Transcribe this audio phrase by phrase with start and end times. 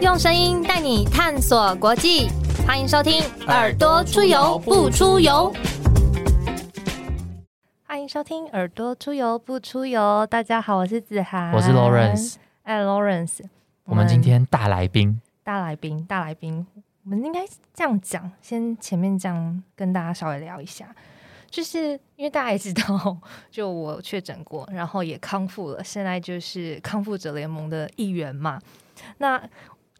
[0.00, 2.26] 用声音带你探索国际，
[2.66, 5.52] 欢迎收听《耳朵出游不出游》。
[7.86, 10.00] 欢迎收听《耳朵出游不出游》。
[10.26, 12.36] 大家好，我是子涵，我是 Lawrence。
[12.62, 13.40] 哎，Lawrence，
[13.84, 16.66] 我们今天大来宾，大来宾，大来宾，
[17.04, 17.40] 我们应该
[17.74, 20.86] 这样讲，先前面这样跟大家稍微聊一下。
[21.50, 23.18] 就是因为大家也知道，
[23.50, 28.58] 就我确诊过，然后也康复了，现在就是康复者联盟的一员嘛。
[29.16, 29.42] 那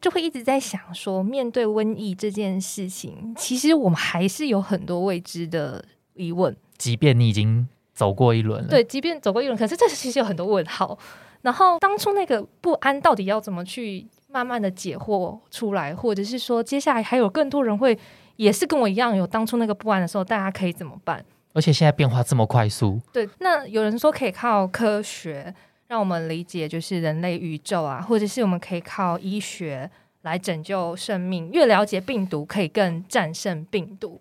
[0.00, 6.56] 就会一直在想说，面对瘟疫这件事情，其实我们还是有很多未知的疑问。
[6.78, 10.98] 即便你已经走过一轮了，对，即便走过一轮，可是这其实有很多问号。
[11.42, 17.98] 然后当初那个不安，到底要怎么去慢慢的解惑出来，或者是说，接下来还有更多人会
[18.36, 21.24] 也是跟我一样有当初那个不安的时候，大家可以怎么办？
[21.52, 25.52] 而且现在变化这么快速，对，那有人说可以靠科学
[25.90, 29.90] 让我们理解，就是人类宇宙啊，或者是我们可以靠医学
[30.22, 31.50] 来拯救生命。
[31.50, 34.20] 越了解病毒，可以更战胜病毒。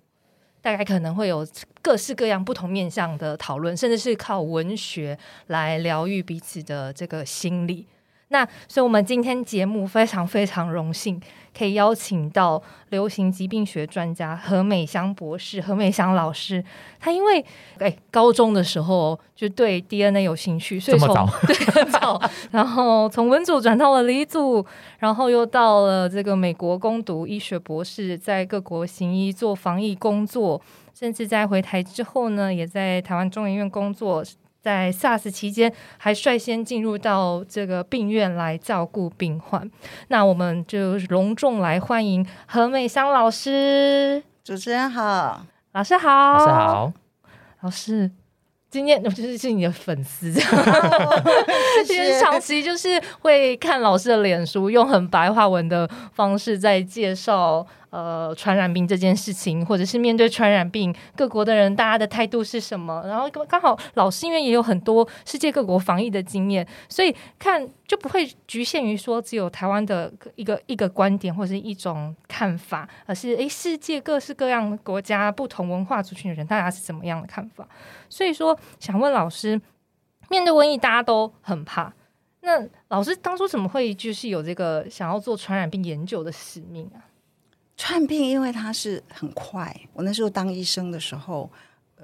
[0.64, 1.48] 大概可能会有
[1.80, 7.86] 各式各样不同面向的讨论，甚至是靠文学来疗愈彼此的这个心理。
[8.32, 11.20] 那所以，我们今天节目非常非常荣幸，
[11.58, 16.64] 可以邀请到流行疾病学专家何美香博士、何美香老师。
[17.00, 17.44] 他因为
[17.80, 24.64] 哎高中的时候就对 DNA 有兴趣，所以从对很早， 然后从文组转到了理组，
[25.00, 30.62] 然后又到了这个美国攻读医学博士，在各国行医做防疫工作，
[30.94, 34.24] 甚至在回台之后呢，也在台湾中医院工作。
[34.62, 39.70] 在 SARS 期间，还率先进入到这个病院来照顾病患。
[40.10, 44.22] 那我们就隆重来欢迎何美香老师。
[44.44, 46.94] 主持人好，老师好，老师好，
[47.62, 48.12] 老师。
[48.70, 50.52] 今天我就是是你的粉丝，这样，
[51.84, 57.66] 其实长期就是会看老师的脸书，用很白话文的方式在介绍。
[57.92, 63.04] 呃，传染病这件事情，或者是面对传染病，各国的人大家的态度是什么？
[63.08, 77.68] 然后刚好老师因为也有很多世界各国防疫的经验，所以看就不会局限于说只有台湾的一个一个观点或者是一种看法，而是诶，世界各式各样的国家、不同文化族群的人，大家是怎么样的看法？
[78.08, 79.60] 所以说，想问老师，
[80.30, 81.92] 面对瘟疫，大家都很怕，
[82.42, 87.02] 那老师当初怎么会就是有这个想要做传染病研究的使命啊？
[87.80, 91.50] 串病因为它是很快，我那时候当医生的时候，
[91.96, 92.04] 呃，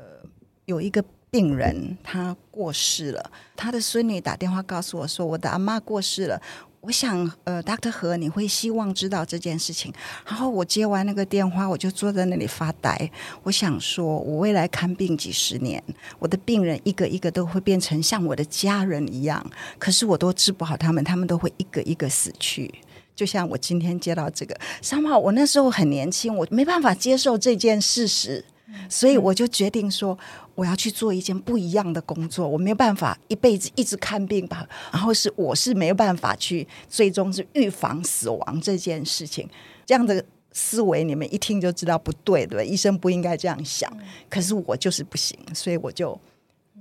[0.63, 6.41] 有一个病人他过世了，他的孙女打电话告诉我说，我的阿妈过世了。
[6.79, 9.91] 我想，呃，Doctor 何，你会希望知道这件事情。
[10.25, 13.11] 然后我接完那个电话，我就坐在那里发呆。
[13.43, 15.83] 我想说，我未来看病几十年，
[16.19, 19.45] 我的病人一个一个都会变成像我的家人一样，
[19.77, 22.71] 可是我都治不好他们，他们都会一个一个死去。
[23.15, 28.43] 就像我今天接到这个，三号，我那时候很年轻，我没办法接受这件事实，
[28.89, 30.17] 所以我就决定说，
[30.53, 32.45] 我要去做一件不一样的工作。
[32.45, 39.49] 我没有办法一辈子一直看病吧，然后是我是没有办法去最终是预防死亡这件事情。
[39.85, 43.89] 这样的思维你们一听就知道不对，对医生不应该这样想，
[44.29, 46.19] 可是我就是不行，所以我就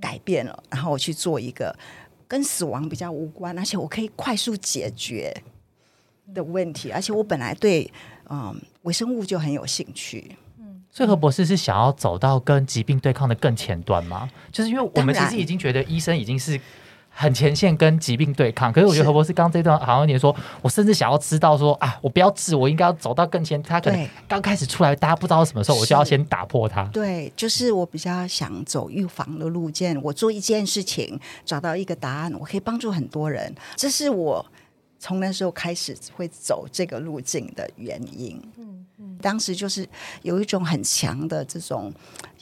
[0.01, 1.73] 改变了，然后我去做一个
[2.27, 5.33] 跟死亡比较无关，而且我可以快速解决。
[6.33, 7.89] 的问题，而且我本来对
[8.29, 14.29] 嗯微生物就很有兴趣，嗯，所以何博士是想要走到跟疾病对抗的更前端吗？
[14.51, 16.59] 就是因为我们其实已经觉得医生已经是
[17.09, 26.83] 很前线跟疾病对抗，可是我觉得何博士刚这段好像你说，我甚至想要知道说啊，我不要治，我应该要走到更前，他可能刚开始出来，大家不知道什么时候，我就要先打破它。
[26.91, 34.45] 对，就是我比较想走预防的路线，我做一件事情，找到一个答案，我可以帮助很多人，这是我。
[34.97, 39.87] 从那时候开始会走这个路径的原因，嗯嗯，当时就是
[40.23, 41.93] 有一种很强的这种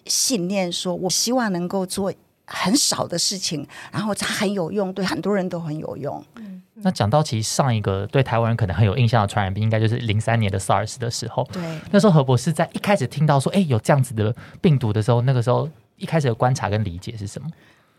[0.06, 2.14] 信念，说我希望能够做
[2.46, 6.24] 很少的事情，然后它很有用，对很多人都很有用。
[6.36, 11.44] 嗯，那讲到其实上一个对台湾人可能很有印象的传染病，应该就是零三年的 SARS 的时候。
[11.52, 17.50] 对，那时候何博士在一开始听到说，哎，有这样子的病毒的时候，那个时候一开始的观察跟理解是什么？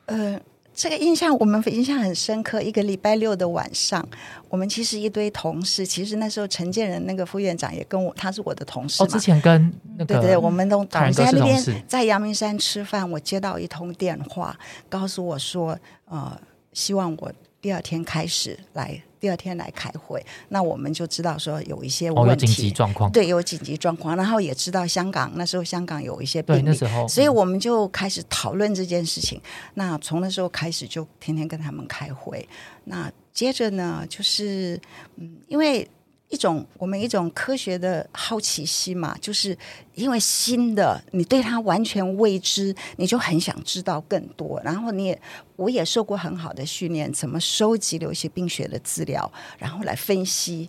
[0.06, 0.40] 呃。
[0.74, 2.60] 这个印象我们印象很深刻。
[2.60, 4.06] 一个礼拜六的晚上，
[4.48, 9.02] 我们其实一堆同事，其实那时候陈建仁那个副院长也跟我，他是我的同事。
[9.02, 16.36] 哦，之前跟那个对对，我们都在那边在阳明山吃饭，我接到一通电话，告诉我说，呃，
[16.72, 17.32] 希望我
[17.64, 19.02] 第二天开始来。
[19.18, 26.76] 第二天来开会，那我们就知道说有一些问题，紧急状况，对，有紧急状况，然后也知道香港那时候香港有一些病例，
[27.08, 29.40] 所以我们就开始讨论这件事情。
[29.72, 32.46] 那从那时候开始就天天跟他们开会。
[32.84, 34.78] 那接着呢，就是
[35.16, 35.88] 嗯，因为
[36.34, 39.56] 一种我们一种科学的好奇心嘛，就是
[39.94, 44.60] 因为新的，你对它完全未知，你就很想知道更多。
[44.64, 45.22] 然后你也，
[45.54, 50.68] 我也受过很好的训练，怎么收集流行病学的资料，然后来分析。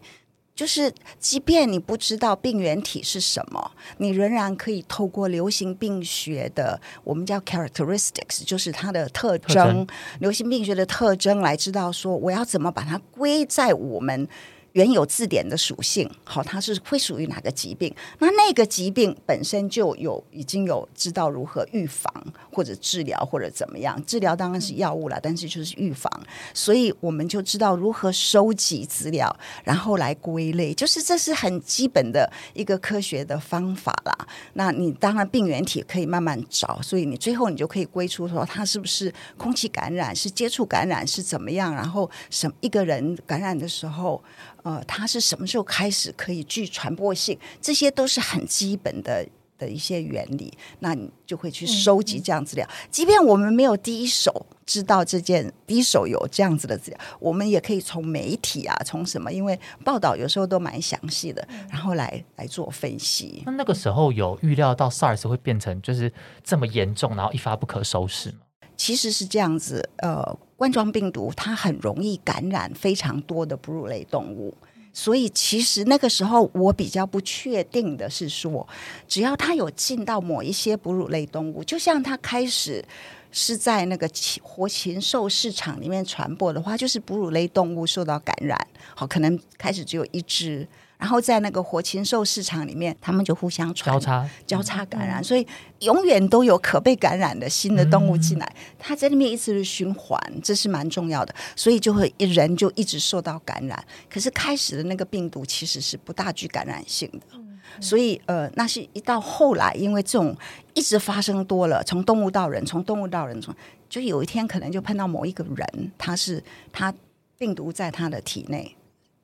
[0.53, 9.85] 就是，即便你不知道病原体是什么，你仍然可以透过流行病学的我们叫 characteristics，就是它的特征，
[10.19, 14.27] 流行病学的特征来知道说，我要怎么把它归在我们。
[14.75, 17.95] 原有字典的属性，好，它是会属于哪个疾病？
[18.19, 22.13] 那那个疾病本身就有已经有知道如何预防
[22.51, 23.97] 或者治疗或者怎么样？
[24.05, 26.11] 治疗当然是药物了，但是就是预防，
[26.53, 29.33] 所以我们就知道如何收集资料，
[29.63, 34.27] 然后来归类，就是这是很基本的一个科学的方法啦。
[34.55, 41.73] 那你当然病原体可以慢慢找，所以你最后你就可以归出说它是不是空气感染，是接触感染，是怎么样？
[41.73, 44.21] 然后什一个人感染的时候。
[44.65, 47.37] 呃，它是什么时候开始可以具传播性？
[47.61, 49.23] 这些都是很基本的
[49.59, 50.51] 的一些原理。
[50.79, 52.67] 那你就会去收集这样资料。
[52.89, 59.31] 即便我们没有第一手知道这件，第一手有这样子的资料，我们也可以从媒体啊，从什么？
[59.31, 63.43] 因为报道有时候都蛮详细的，然后来来做分析。
[63.45, 66.11] 那那个时候有预料到 SARS 会变成就是
[66.43, 68.39] 这么严重，然后一发不可收拾吗？
[68.75, 70.35] 其实是这样子，呃。
[70.57, 74.55] 冠状病毒它很容易感染非常多的哺乳类动物，
[74.93, 78.67] 所以其实那个时候我比较不确定的是说，
[79.07, 82.83] 只要它有进到某一些哺乳类动物，就像它开始
[83.31, 84.09] 是在那个
[84.41, 88.57] 活禽兽市场里面传播的话，就是哺乳类动物受到感染，
[88.95, 90.67] 好，可能开始只有一只。
[90.97, 95.45] 然后在那个活禽兽市场里面，他们就互相传交叉交叉感染，所以
[95.79, 101.35] 永远都有可被感染的新的动物进来，它在里面一直循环，这是蛮重要的。
[101.55, 103.85] 所以就会人就一直受到感染。
[104.09, 107.37] 可是开始的那个病毒其实是不大具感染性的，
[107.81, 110.35] 所以呃，那是一到后来，因为这种
[110.73, 113.53] 一直发生多了，从动物到人，从动物到人，从
[113.89, 116.93] 就有一天可能就碰到某一个人，他是他
[117.37, 118.75] 病毒在他的体内，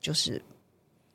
[0.01, 0.41] 就是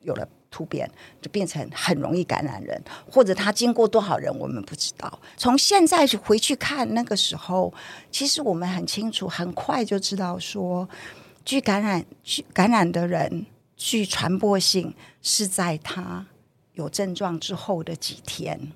[0.01, 0.27] 有了。
[0.49, 0.89] 突变
[1.21, 5.19] 就变成很容易感染人，或者他经过多少人我们不知道。
[5.35, 7.73] 从现在回去看那个时候，
[8.11, 10.87] 其实我们很清楚，很快就知道说，
[11.43, 13.45] 具感染具感染的人
[13.75, 16.25] 具传播性是在他
[16.73, 18.71] 有症状之后的几天，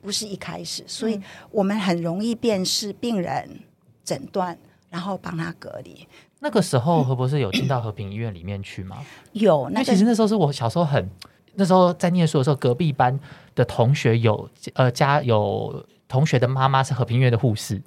[0.00, 0.82] 不是一开始。
[0.86, 1.20] 所以
[1.50, 3.60] 我们很容易辨识病人、
[4.04, 4.58] 诊断，
[4.92, 6.06] 然后帮他隔离。
[6.40, 8.98] 那个时候何博士有进到和平医院里面去吗？
[9.32, 11.08] 有，那其实那时候是我小时候很
[11.54, 13.18] 那时候在念书的时候，隔壁班
[13.54, 17.80] 的同学有呃家有同学的妈妈是和平医院的护士，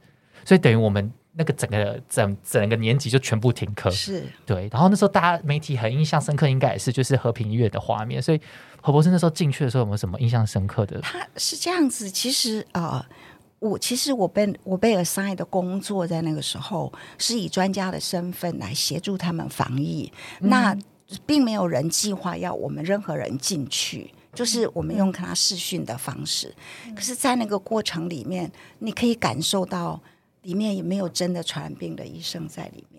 [0.44, 3.92] 所以等于我们那个整个整整个年级就全部停课。
[3.92, 8.20] 是对，然后那时候大家媒体很印象深刻，应该也是就是和平医院的画面。
[8.20, 8.42] 所以
[8.82, 11.00] 何博士那时候进去的时候有没有什么印象深刻的？
[11.02, 13.06] 他是这样子，其实啊。
[13.60, 20.12] 我其实我被我被 assign 的工作在那个时候是以专家的身份来协助他们防疫，
[20.42, 20.78] 那
[21.26, 26.54] 并没有人计划要我们任何人进去，就是我们用跟他视讯的方式。
[26.96, 30.02] 可是，在那个过程里面，你可以感受到
[30.42, 32.95] 里面也没有真的传染病的医生在里面。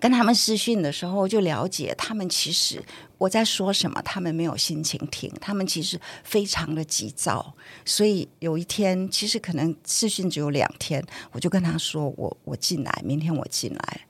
[0.00, 2.82] 跟他们私讯的时候，就了解他们其实
[3.18, 7.54] 我在说什么，他们没有心情听，他们其实非常的急躁。
[7.84, 14.00] 所以有一天，其实可能私讯只有两天，我就跟他说：“我我进来，明天我进来。”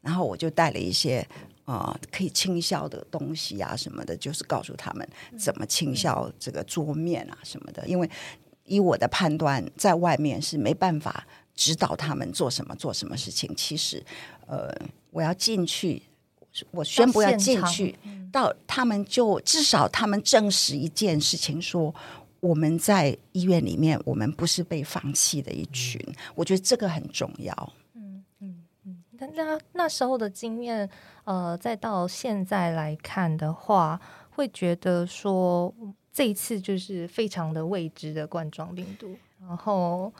[0.00, 1.26] 然后我就带了一些
[1.64, 7.84] 呃可以清消的东西啊什么的，就是告诉他们怎么清消这个桌面啊什么的。
[7.88, 8.08] 因为
[8.64, 13.52] 以我的判断，在外面是没办法指导他们做什么做什么事情。
[13.56, 14.02] 其实，
[14.46, 14.72] 呃。
[15.10, 16.02] 我要进去，
[16.70, 17.96] 我宣布要进去，
[18.32, 21.94] 到他们就至少他们证实一件事情，说
[22.40, 26.00] 我们在医院里面，我们不是被放弃的一群。
[26.34, 27.72] 我觉得这个很重要。
[27.94, 29.02] 嗯嗯嗯。
[29.18, 30.88] 那那那时候的经验，
[31.24, 34.00] 呃，再到现在来看的话，
[34.30, 35.74] 会觉得说
[36.12, 40.12] 这一次就是非常的未知的冠状病毒，然后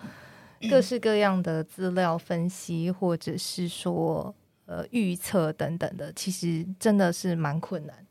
[0.68, 4.34] 各式各样的资料分析，或者是说。
[4.70, 8.06] 呃，预测等等的，其实真的是蛮困难。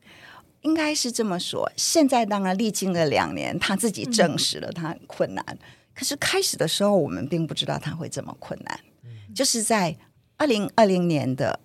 [0.60, 1.72] 应该是这么说。
[1.78, 5.58] 现在当然历经了两年，他自己证实了他很困难。
[5.96, 8.78] 可是开始的时候，我们并不知道他会这么困难。
[9.06, 9.96] 嗯就是在
[10.36, 11.58] 二零二零年的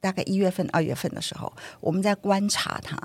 [0.00, 2.98] 大概一月份、二月份的时候，我们在观察他。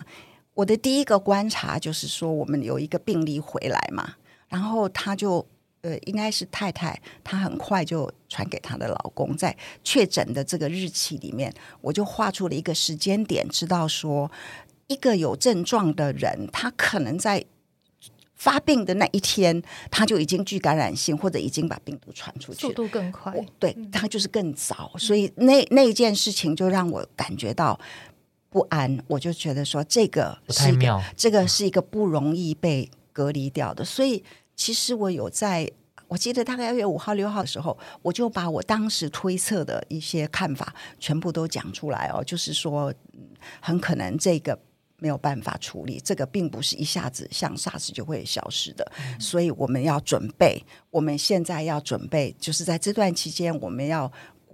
[0.53, 4.15] 我的第一个观察就是说，我们有一个病例回来嘛，
[4.47, 5.45] 然后他就。
[5.83, 14.31] 呃，应该是太太，她很快就传给她的老公，在确诊的这个日期里面，我就画出了一个时间点，知道说
[14.87, 17.43] 一个有症状的人，他可能在
[18.33, 19.61] 发病的那一天，
[19.91, 23.33] 他就已经具感染性，或者已经把病毒传出去速，度更快。
[23.59, 27.77] 对，他就是更早，所以那那一件事情就让我感觉到
[28.49, 31.03] 不安，我就觉得说这个不是一个太妙。
[31.17, 34.23] 这个是一个不容易被隔离掉的，所以
[34.55, 35.71] 其实我有在。
[36.09, 43.29] 我记得大概二月五号、六号的时候，我就把我当时推测的一些看法全部都讲出来哦，就是说，嗯
[43.59, 44.59] 很可能这个
[44.99, 54.11] 没有办法处理，这个并不是一下子像 SARS 就会消失的，所以我们要准备，我们现在要准备，就是在这段期间，我们要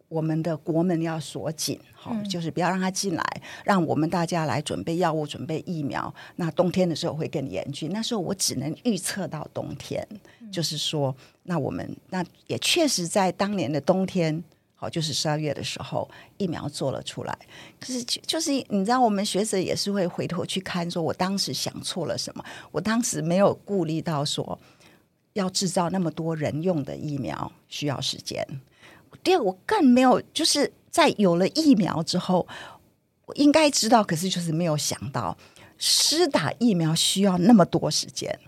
[0.10, 6.14] 我们的国门要锁紧，好、就是不要让他进来，让我们大家来准备药物、准备疫苗。
[6.36, 10.06] 那冬天的时候会更严峻，那时候我只能预测到冬天，
[10.52, 14.44] 就是说，那我们那也确实在当年的冬天。
[14.82, 17.38] 好，就是十二月的时候，疫苗做了出来。
[17.82, 24.58] 可是就就是你知道，我们学者也是会回头去看，说我当时想错了什么，我当时没有顾虑到说
[25.34, 28.48] 要制造那么多人用的疫苗需要时间。
[29.24, 32.48] 第二，我更没有就是在有了疫苗之后，
[33.26, 35.38] 我应该知道，可是就是没有想到
[35.78, 38.40] 施打疫苗需要那么多时间。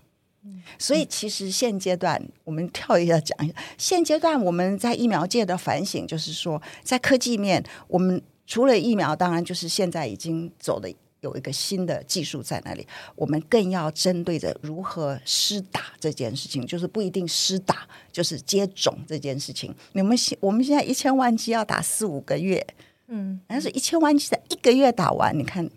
[0.78, 10.92] 所以，其实现阶段我们跳一下讲一下，现阶段我们在疫苗界的反省，就是说，在科技面，我们除了疫苗，当然就是现在已经走的
[11.22, 19.74] 有一个新的技术在那里，我们更要针对着如何施打这件事情，就是不一定施打，就是接种这件事情。
[19.92, 22.66] 你们现我们现在一千万剂要打四五个月，
[23.06, 25.70] 嗯，但是一千万剂在一个月打完，你看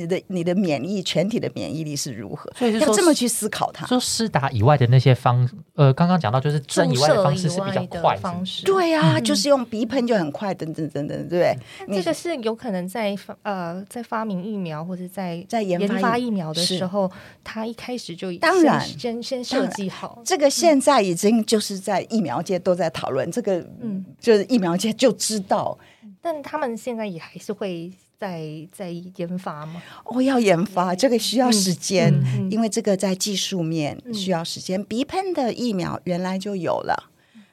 [0.00, 2.50] 你的你的免疫全体的免疫力是如何？
[2.56, 3.86] 所以要这么去思考它。
[3.86, 11.54] 说施打以外的那些方，呃，刚刚讲到就是针以外的注射方式是比较快的快方式，对啊，就是用鼻喷就很快，等等等等，对
[11.86, 11.96] 不对？
[11.98, 17.10] 这个是有可能在发呃在发明疫苗或者在在研发疫苗的时候，
[17.44, 25.78] 他一开始就当然先先先设计好，这个现在已经就是在疫苗界都在讨论，这个嗯，就是疫苗界就知道
[26.22, 27.90] 但他们现在也还是会
[28.20, 32.12] 在在研发吗，哦，要研发这个需要时间，
[32.50, 34.84] 因为这个在技术面需要时间。
[34.84, 37.10] 鼻喷的疫苗原来就有了。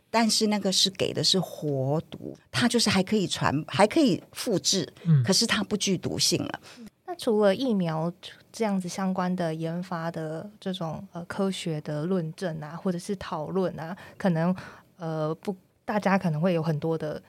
[0.09, 6.59] 但是那个是给的是活毒，它就是还可以传，还可以复制，嗯可是它不具毒性了。
[7.05, 8.11] 那除了疫苗
[8.51, 14.55] 这样子相关的研发的这种呃科学的论证啊，或者是讨论啊，可能
[14.97, 17.21] 呃不，大家可能会有很多的，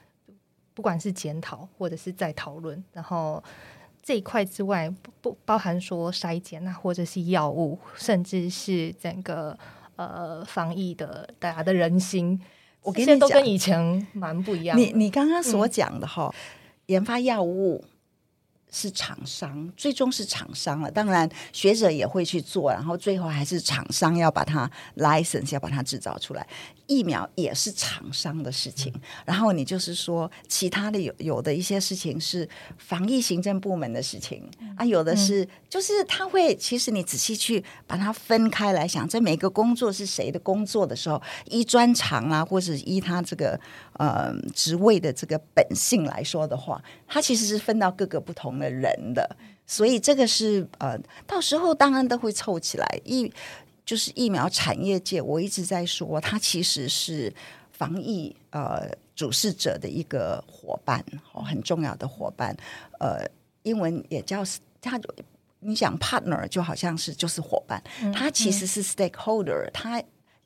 [0.79, 3.43] 不管是检讨或者是在讨论，然后
[4.01, 9.59] 这一块之外，不不包含说筛检啊，或者是药物，甚至是整个
[9.97, 12.41] 呃防疫的大家的人心，
[12.83, 14.79] 我跟你讲这些都跟以前蛮不一样。
[14.79, 16.33] 你你刚刚所讲的哈，
[16.87, 17.85] 研发药物
[18.71, 20.91] 是厂商，最终是厂商了。
[20.91, 26.47] 当然，学者也会去做，然后最后还是厂商要把它 license，要把它制造出来。
[26.87, 28.93] 疫苗也是厂商的事情。
[29.27, 32.49] 然后你就是说，其他的有有的一些事情是
[32.79, 43.61] 防疫行政部门的事情啊，有的是、就是他会，其实你仔细去把它分开来想，这每个工作是谁的工作的时候，依专长啊，或者依他这个
[43.95, 49.37] 呃职位的这个本性来说的话，它其实是分到各个不同的人的，
[49.67, 53.01] 所以这个是呃，到时候当然都会凑起来。
[53.05, 53.33] 疫
[53.85, 57.33] 就是疫苗产业界，我一直在说，它其实是
[57.73, 62.57] 防疫呃主事者的一个伙伴，哦，很重要的伙伴。
[62.99, 63.25] 呃，
[63.63, 64.43] 英文也叫
[64.81, 65.01] 它。
[65.61, 67.83] 你想 partner 就好像是就是伙伴，
[68.15, 70.01] 它其实是 stakeholder，它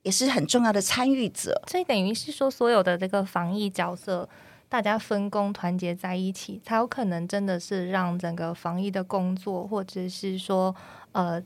[0.04, 1.60] 也是很重要的参与者。
[1.68, 4.26] 所以等于是说，所有的这个防疫角色，
[4.72, 10.74] 大家分工团结在一起，才有可能真的是让整个防疫的工作，或者是说
[11.12, 11.38] 呃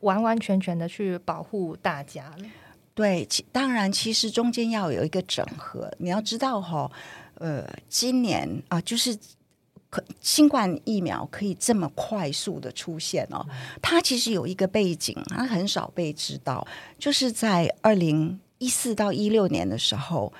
[0.00, 2.44] 完完全全的去保护大家了。
[2.94, 5.92] 对，其当然，其实中间要有一个整合。
[5.98, 6.90] 你要知道哈、
[7.34, 9.14] 呃，今年啊、就是
[9.90, 13.46] 可新冠疫苗可以这么快速的出现哦，
[13.82, 16.66] 它其实有一个背景，它很少被知道，
[16.98, 20.32] 就是在二零一四到一六年的时候，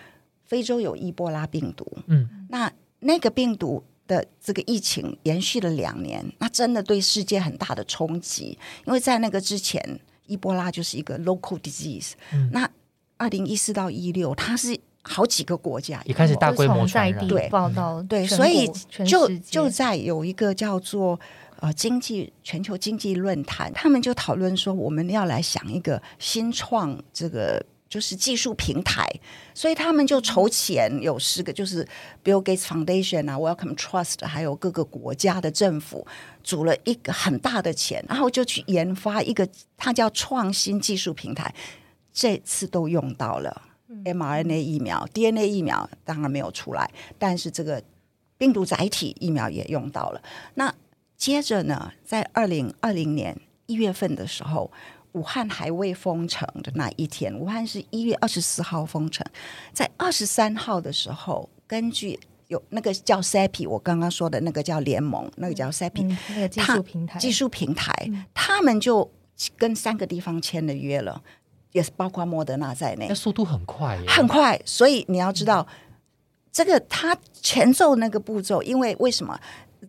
[0.51, 3.83] 非洲有伊波拉病毒，嗯，那那个病毒。
[4.11, 8.59] 的这个疫情延续了两年，那真的对世界很大的冲击。
[8.85, 9.81] 因为在那个之前，
[10.27, 12.15] 伊波拉就是一个 local disease，、
[12.51, 12.69] 那
[13.19, 17.21] 二零一四到一六，它是好几个国家也开始大规模在传染。
[17.21, 17.49] 地对。
[17.51, 18.69] 报道对，所以
[19.07, 21.21] 就就在有一个叫做
[21.61, 29.05] 呃经济全球经济论坛，他们就讨论说，我们要来想一个新创这个就是技术平台，
[29.53, 31.85] 所以他们就筹钱，有十个，就是
[32.23, 36.07] Bill Gates Foundation 啊，Welcome Trust，还有各个国家的政府
[36.45, 41.53] 组了一个很大的钱，然后就去研发一个，它叫创新技术平台。
[42.13, 43.63] 这次都用到了
[44.05, 47.83] mRNA 疫苗，DNA 疫苗当然没有出来，但是这个
[48.39, 50.23] 病毒载体疫苗也用到了。
[50.55, 50.73] 那
[51.17, 54.71] 接着呢，在二零二零年一月份的时候。
[55.13, 59.27] 武汉还未封城的那一天，武汉是一月二十四号封城，
[59.73, 67.93] 在二十三号的时候，根据有那个叫 SAPI，我刚刚说的那个叫联盟，那个叫 SAPI，那个技术平台，技术平台，
[68.33, 69.11] 他们就
[69.57, 71.23] 跟三个地方签了约了，
[71.73, 74.61] 也是包括莫德纳在内，那速度很快，很快。
[74.65, 75.67] 所以你要知道，
[76.53, 79.39] 这个他前奏那个步骤，因为为什么？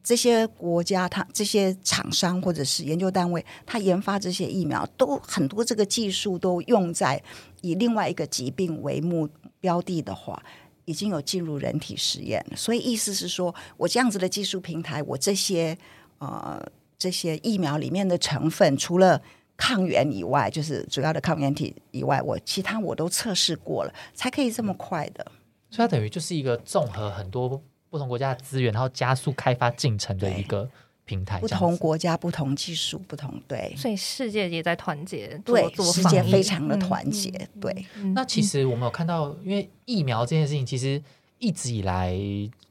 [0.03, 7.21] 这些国家，它这些厂商或者是研究单位，它研发这些疫苗，都很多这个技术都用在
[7.61, 9.29] 以另外一个疾病为目
[9.59, 10.41] 标的的话，
[10.85, 12.43] 已经有进入人体实验。
[12.55, 15.77] 所以意思是说，我这样子的技术平台，我这些
[16.17, 16.59] 呃
[16.97, 19.21] 这些疫苗里面的成分，除了
[19.55, 25.23] 抗原以外，就是主要的抗原体以外，我其他我都测试过了，才可以这么快的。
[25.69, 27.61] 所以它等于就是一个综合很多。
[27.91, 30.67] 不同国家的资源，然后加速开发进程的一个
[31.03, 31.39] 平台。
[31.39, 37.29] 不同国家、不同技术、不同对，所以世界也在团结，对，世界非常的团结。
[37.59, 41.03] 对，那其实我们有看到，因为疫苗这件事情，其实
[41.37, 42.17] 一直以来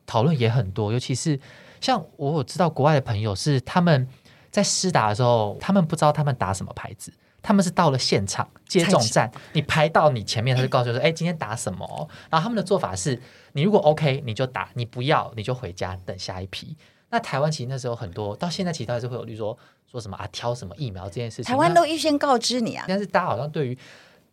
[0.07, 1.39] 讨论也很多，尤其是
[1.83, 4.09] 像我有知道国外的朋友是他们
[4.51, 7.13] 在施打的时候，他们不知道他们打什么牌子。
[7.43, 13.21] 他们是到了现场接种站，你排到你前面，他就告诉说：“哎，今天打什么？”然后他们的做法是：
[13.53, 16.77] 你如果 OK，你就打；你不要，你就回家等下一批。
[17.11, 19.59] 那台湾其实那时候很多，到现在其实还是会有，例如说
[19.91, 22.85] 说什么啊，挑什么疫苗这件事情，台湾都预先告知你啊。
[22.89, 23.79] 但是大家好像对于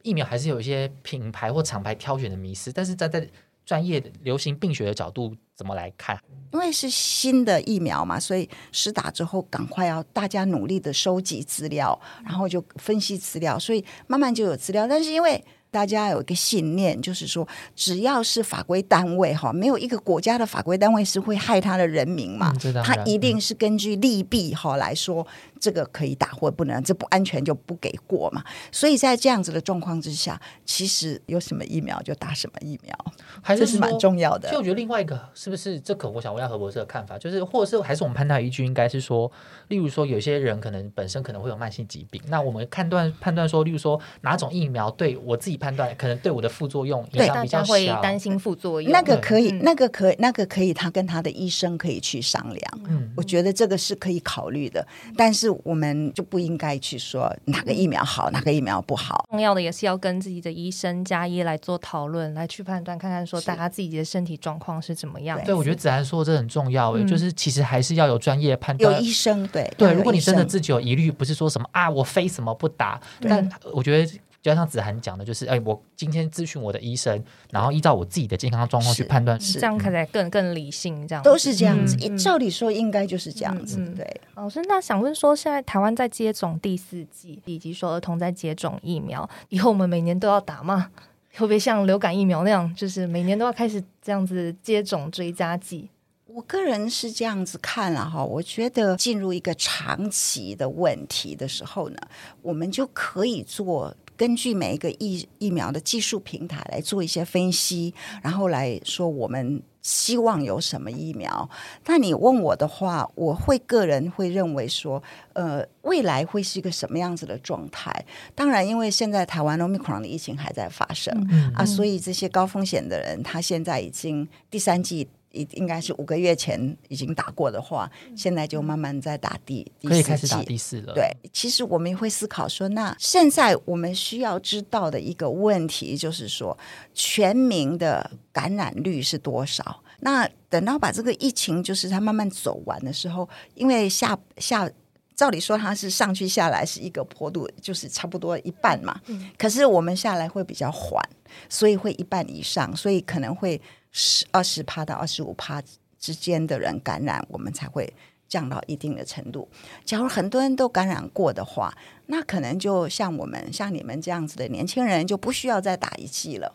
[0.04, 3.28] 疫苗还是有一些品牌或厂牌挑选的迷失，但是在在。
[3.68, 6.18] 专业的流行病学的角度怎么来看？
[6.54, 14.88] 因为是新的疫苗嘛，所以施打之后赶快要大家努力的收集资料，然后就分析资料，所以慢慢就有资料。
[14.88, 22.54] 但是因为大家有一个信念，就是说，只要是法规单位哈，没有一个国家的法规单位是会害他的人民嘛，
[22.86, 25.28] 他一定是根据利弊哈来说，
[25.60, 28.42] 这个可以打或不能，这不安全就不给过嘛。
[28.72, 32.96] 所以在这样子的状况之下，其实有什么疫苗就打什么疫苗，
[33.42, 34.50] 还是蛮重要的。
[34.50, 39.30] 就我觉得另外一个是不是这可我想问一下何博士的看法，就是或者是还是我们判断依据应该是说，
[39.68, 45.58] 例如说有些人可能本身可能会有慢性疾病，那我们判断判断说，例如说哪种疫苗对我自己。
[45.58, 48.92] 判断可能对我的副作用影响比较小，会担心副作用。
[48.92, 52.80] 那个可以，那个可以，那个可以，他跟他的医生可以去商量。
[52.88, 54.86] 嗯，我觉得这个是可以考虑的，
[55.18, 59.26] 但是我们就不应该去说哪个疫苗好，哪个疫苗不好。
[59.30, 65.40] 重要的也是要跟自己的医生加医来做讨论，来去判断，看看说大家自己的身体状况是怎么样。
[65.44, 69.48] 对，我觉得子涵说这很重要，诶，就是其实还是要有专业判断，有医生。
[69.48, 74.20] 对对，如果你真的自己有疑虑，不是说什么啊，我非什么不打，但我觉得。
[74.48, 81.98] 就像子涵讲的，就是哎，我今天咨询我的医生，然后依照我自己的健康状况去判断，是这样看起来更更理性，这样都是这样子。
[82.18, 83.78] 照理说应该就是这样子。
[83.94, 90.92] 对，老师，那想问说，现在台湾在接种第四季，以及说儿童在接种疫苗，以后我们每年都要打吗？
[91.36, 95.90] 会不会像流感疫苗那样，就是每年都要开始这样子接种追加剂？
[96.28, 101.98] 我个人是这样子看了哈，我觉得进入一个长期的问题的时候呢，
[102.42, 103.94] 我们就可以做。
[104.18, 111.50] 根据每一个疫疫苗的技术平台来做一些分析，然后来说我们希望有什么疫苗。
[111.86, 115.02] 那你问我的话，我会个人会认为说，
[115.34, 118.06] 呃，未来会是一个什么样子的状态？
[118.34, 121.14] 当然，因为现在台湾 Omicron 的疫情还在发生
[121.56, 125.08] 啊，所以这些高风险的人，他现在已经第三季。
[125.32, 130.94] 应应该是五个月前已经打过的话，现在就慢慢在打第可以开始打第四了。
[130.94, 136.58] 对，其实我们会思考说，那现在我们需要知道的一个问题就是说，
[136.94, 139.84] 全民的感染率是多少？
[140.00, 144.70] 那等到把这个疫情就是它慢慢走完的时候，因为下下
[145.16, 149.00] 照理说它是上去下来是一个坡度，就是差不多一半嘛。
[149.08, 149.30] 嗯。
[149.38, 151.04] 可是我们下来会比较缓，
[151.50, 153.62] 所以会一半以上，所以可能会。
[154.00, 155.60] 十二十帕到二十五帕
[155.98, 157.92] 之间的人感染，我们才会
[158.30, 159.50] 降到一定的程度。
[159.84, 166.54] 假如很多人都感染过的话，那可能就像我们像你们这样子的年轻人就不需要再打一剂了。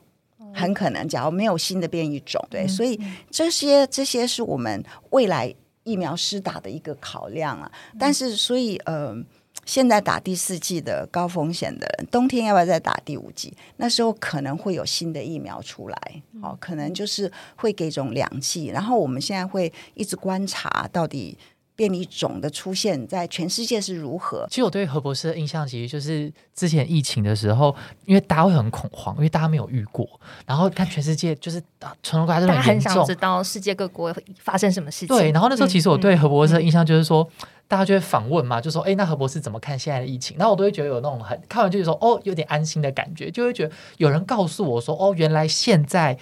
[0.55, 5.53] 很可能，假如没有新的变异种，对，所以这些这些是我们未来
[5.83, 7.71] 疫苗施打的一个考量啊。
[7.99, 9.17] 但是，所以呃，
[9.65, 13.57] 现在打第四季的高风险的人，冬天要不要再打第五季？
[13.77, 18.67] 那时候可能会有新的疫苗出来，哦、可能就是会给种两剂。
[18.67, 21.39] 然后我们现在会一直观察到底
[21.75, 24.47] 变异种的出现在全世界是如何。
[24.51, 30.07] 其实我对何博士的印象，其实就是之前疫情的时候，因为大家会很恐慌，因为大家没有遇过，
[30.45, 35.09] 然后看全世界就是啊，全国国家都大家很严重很想知，道世界各国发生什么事情。
[35.09, 35.31] 对。
[35.31, 37.27] 然后那时候其实我嗯对何博士的印象就是说，
[37.73, 40.37] 大家就会访问嘛，就说，哎，那何博士怎么看现在的疫情？
[40.37, 46.19] 然后我都会觉得有那种很看完就是说，哦，有点安心的感觉，就会觉得有人告诉我说，哦，原来现在。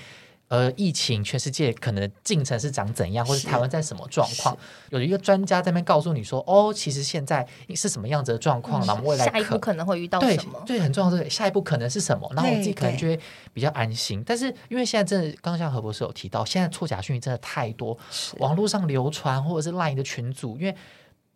[0.50, 4.58] 呃，疫情全世界可能进程是长怎样，或者台湾在什么状况？
[4.88, 10.60] 有一个专家在那边告诉你说，哦，其实现在是什么样子的状况，然后我们未来下一步可能会遇到对什么？
[10.66, 13.20] 对，很重要的是下一步可能是什么，然后我自己可能就会
[13.52, 14.24] 比较安心。
[14.26, 17.96] 但是因为现在真的，刚刚像何博士有提到，现在错假讯息真的太多，
[18.38, 20.74] 网络上流传或者是 LINE 的群组，因为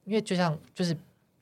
[0.05, 0.97] 因为就像就是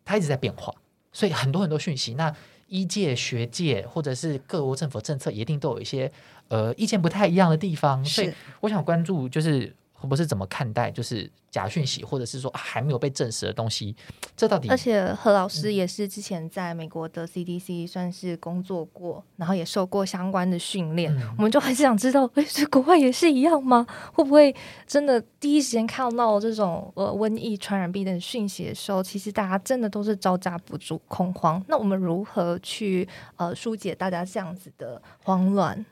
[0.04, 0.74] 它一直在变化，
[1.12, 2.14] 所以很多很多讯息。
[2.14, 2.34] 那
[2.68, 6.10] 医界、学界或者是各国政府政策，一定都有一些
[6.48, 8.02] 呃意见不太一样的地方。
[8.04, 13.94] 所以我想关注就是何博士怎么看待就是假讯息，或者是说、啊还没有被证实的东西，
[14.36, 21.14] 这到底而且何老嗯师也是之前在美国的 CDC 算是工作过，然后也受过相关的训练。
[21.16, 23.86] 嗯我们就很想知道，诶，这国外也是一样吗？
[24.12, 24.54] 会不会
[24.86, 31.62] 真的第一时间看到这种呃瘟疫、传染病的讯息的时候，其实大家真的都是招架不住恐慌？
[31.68, 35.84] 那我们如何去呃疏解大家这样子的慌乱？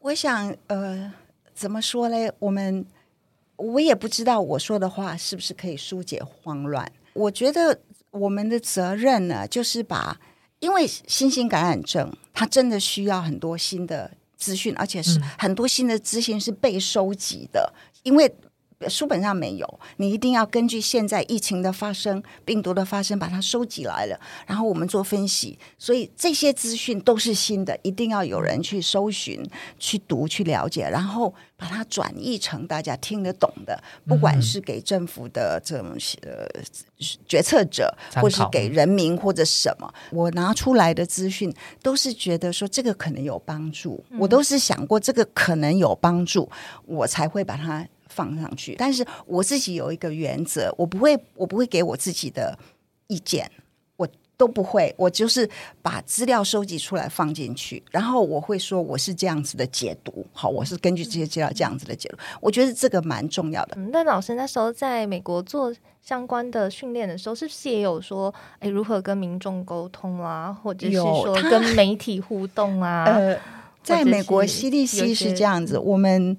[0.00, 1.12] 我想，呃，
[1.54, 2.30] 怎么说嘞？
[2.38, 2.84] 我们
[3.56, 6.90] 我也不知道我说的话是不是可以疏解慌乱。
[7.12, 10.20] 我觉得我们的责任呢，就是把，
[10.60, 18.34] 因为新型感染症，它真的需要很多新的资讯，而且是很多新的资讯是被收集的，因为。
[18.88, 25.58] 书本上没有，你一定要根据现在疫情的发生、病毒的发生，把它收集来了，然后我们做分析。
[25.78, 29.42] 所以这些资讯都是新的，一定要有人去搜寻、
[29.78, 36.46] 去读、去了解，然后把它转译成大家听得懂的，不管是给政府的这种呃
[37.26, 46.50] 决策者，或是给人民或者什么，我拿出来的资讯都是觉得说这个可能有帮助，我都是想过这个可能有帮助，
[46.84, 48.76] 我才会把它放上去。
[48.78, 52.56] 但是我自己有一个原则，我不会，我不会给我自己的
[53.08, 53.50] 意见，
[53.96, 55.48] 我都不会，我就是
[55.82, 63.76] 把资料收集出来放进去，然后我会说我是这样子的解读，好，我是根据这些资料这样子的解读，我觉得这个蛮重要的。
[63.76, 73.04] 嗯，那老师那时候在美国做相关的训练的时候，是不是也有说，哎，如何跟民众沟通啊，或者是说跟媒体互动啊？
[73.04, 73.38] 呃，
[73.82, 76.36] 在美国是有 CDC 是这样子，我们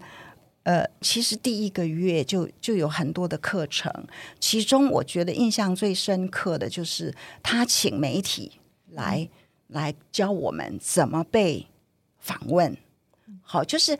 [0.66, 3.92] 呃，其实第一个月就就有很多的课程，
[4.40, 8.52] 其中我觉得印象最深刻的就是他请媒体
[8.92, 9.30] 来、
[9.68, 11.68] 来教我们怎么被
[12.18, 12.76] 访问。
[13.42, 13.98] 好，就是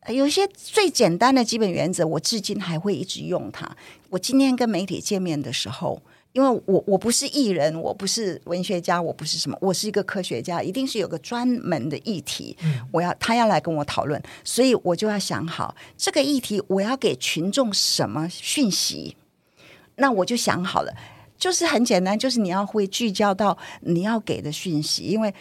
[0.00, 3.76] 呃有一些最简单的基本原则，我至今还会一直用它。
[4.08, 6.02] 我今天跟媒体见面的时候。
[6.32, 12.56] 因为我我不是艺人，我不是文学家，我不是什么，我是一个科学家，一定是有个专门的议题，
[12.92, 19.16] 我要他要来跟我讨论，所以我就要想好这个议题我要给群众什么讯息，
[19.96, 20.94] 那我就想好了，
[21.36, 25.34] 就是很简单，就是你要会聚焦到你要给的讯息，因为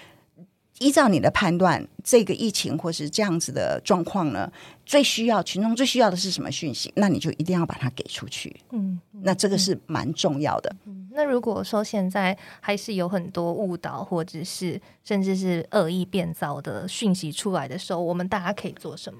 [0.79, 4.51] 依照你的判断，这个疫情或是这样子的状况呢，
[4.85, 10.75] 最需要群众最需要的是什么讯息，那你就一定要把它给出去，嗯，那这个是蛮重要的。
[10.85, 19.19] 嗯那如果说现在还是有很多误导，或者是甚至是恶意变造的讯息出来的时候，我们大家可以做什么？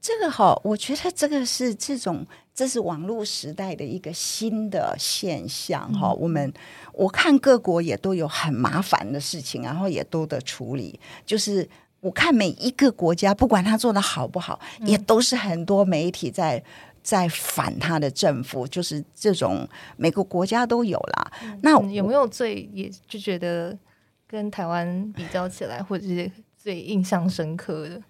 [0.00, 2.26] 这个哈，我觉得这个是这种，
[2.58, 6.12] 这是网络时代的一个新的现象哈。
[6.14, 6.52] 我们
[6.92, 10.98] 我看各国也都有很麻烦的事情，然后也都得处理。
[11.24, 11.68] 就是
[12.00, 16.60] 我看每一个国家，不管他做的好不好，也都是很多媒体在
[17.00, 19.64] 在反他的政府，就是这种
[19.96, 21.32] 每个国家都有啦。
[21.62, 23.78] 那嗯有没有最也就觉得
[24.26, 28.02] 跟台湾比较起来，或者是最印象深刻的？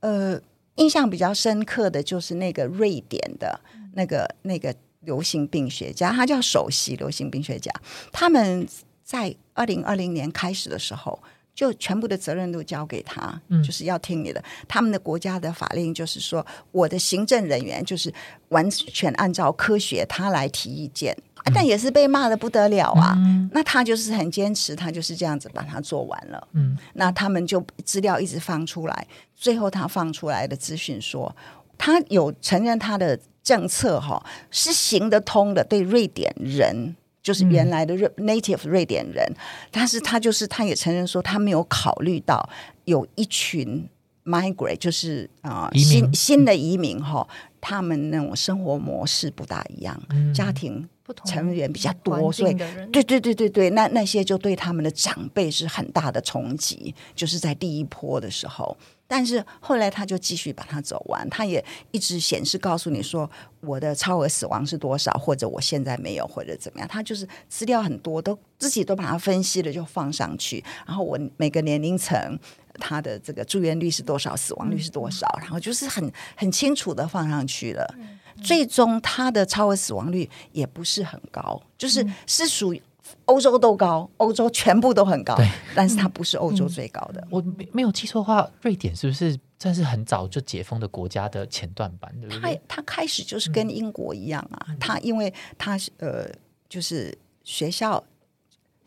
[0.00, 0.40] 呃，
[0.78, 3.60] 印象比较深刻的就是那个瑞典的
[3.94, 7.70] 那个那个流行病学家，他叫首席流行病学家。
[8.10, 8.66] 他们
[9.04, 11.18] 在二零二零年开始的时候，
[11.58, 14.40] 就全部的责任都交给他，嗯就是要听你的。
[14.68, 18.14] 他们的国家的法令就是说，我的行政人员就是
[18.50, 23.18] 完全按照科学他来提意见，啊但也是被骂的不得了啊。
[23.50, 26.46] 那他就是很坚持，他就是这样子把它做完了。
[26.52, 31.34] 嗯，那他们就资料一直放出来，最后他放出来的资讯说，
[31.76, 36.94] 他有承认他的政策哈是行得通的，对瑞典人。
[37.28, 39.30] 就是原来的瑞 native 瑞典人，
[39.70, 42.48] 但是他就是他也承认说，他没有考虑到
[42.86, 43.86] 有一群
[44.24, 47.28] migrate，就是啊、新新的移民哈，
[47.60, 49.94] 他们那种生活模式不大一样，
[50.34, 52.54] 家庭不同成员比较多，所以
[52.90, 58.74] 对对对对对，那那些就对他们的长辈是很大的冲击，就是在第一波的时候。
[59.08, 63.28] 但是后来他就继续把它走完，他也一直显示告诉你说
[63.60, 66.86] 我的超额死亡是多少，或者我现在没有，或者怎么样。
[66.86, 70.62] 他就是资料很多，都自己都把它分析了就放上去。
[70.86, 72.38] 然后我每个年龄层
[72.74, 77.94] 他的这个住院率是多少，死亡率是多少，然后就是很很清楚的放上去了。
[78.42, 82.80] 最终他的超额死亡率也不是很高，就是是属于
[83.28, 87.26] 欧洲都高，欧洲全部都很高对，但是它不是欧洲最高的。
[87.30, 92.60] 我没没有记错的话，瑞典是不是算是很早就解封的国家的前段版，对不他对？
[92.66, 96.26] 他开始就是跟英国一样啊，它因为它是呃，
[96.68, 98.02] 就是学校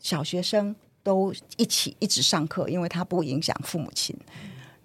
[0.00, 0.74] 小学生
[1.04, 4.16] 都一起一直上课，因为它不影响父母亲，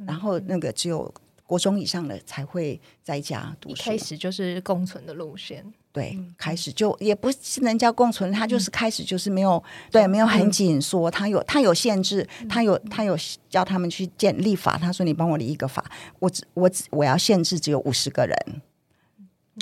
[0.06, 1.12] 然后那个只有
[1.46, 3.76] 国中以上的才会在家读书。
[3.76, 3.98] 一开。
[3.98, 5.66] 始就是共存的路线，
[5.98, 13.18] 对，开始就也不是人家共存，他就是开始就是没有对，没有很紧缩，他有他有限制，他有他有
[13.50, 15.84] 叫他们去建立法，他说你帮我立一个法，
[16.20, 18.62] 我只我只我要限制只有五十个人，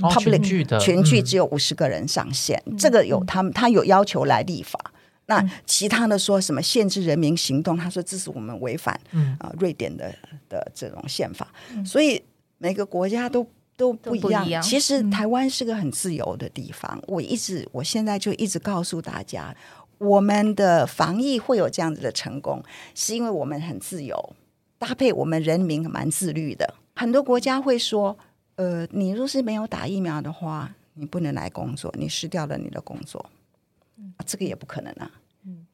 [0.04, 1.24] 哦 public 群聚的全剧嗯。
[1.24, 4.78] 只有五十个人上限，这个有他们他有要求来立法。
[5.28, 9.38] 那其他的说什么限制人民行动，他说这是我们违反嗯。
[9.40, 10.14] 啊、瑞典的
[10.50, 11.48] 的这种宪法，
[11.86, 12.22] 所以
[12.58, 14.46] 每个国家都都不一样。
[14.46, 19.56] 一样其实台湾是个很自由的地方，我一直我现在就一直告诉大家，
[19.98, 22.62] 我们的防疫会有这样子的成功，
[22.94, 24.36] 是因为我们很自由，
[24.78, 26.74] 搭配我们人民蛮自律的。
[26.96, 28.18] 很多国家会说，
[28.56, 33.20] 呃，你若是没有打疫苗的话，你不能来工作，你失掉了你的工作，
[34.18, 35.12] 啊这个也不可能啊。